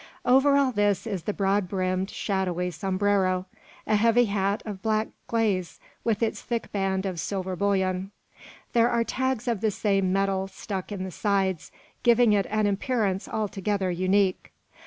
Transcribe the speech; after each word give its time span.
Over 0.25 0.57
all 0.57 0.71
this 0.71 1.05
is 1.05 1.25
the 1.25 1.31
broad 1.33 1.69
brimmed, 1.69 2.09
shadowy 2.09 2.71
sombrero; 2.71 3.45
a 3.85 3.95
heavy 3.95 4.25
hat 4.25 4.63
of 4.65 4.81
black 4.81 5.09
glaze, 5.27 5.79
with 6.03 6.23
its 6.23 6.41
thick 6.41 6.71
band 6.71 7.05
of 7.05 7.19
silver 7.19 7.55
bullion. 7.55 8.09
There 8.73 8.89
are 8.89 9.03
tags 9.03 9.47
of 9.47 9.61
the 9.61 9.69
same 9.69 10.11
metal 10.11 10.47
stuck 10.47 10.91
in 10.91 11.03
the 11.03 11.11
sides, 11.11 11.71
giving 12.01 12.33
it 12.33 12.47
an 12.49 12.65
appearance 12.65 13.27
altogether 13.29 13.91
unique. 13.91 14.51